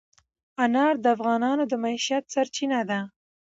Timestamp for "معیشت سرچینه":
1.83-2.79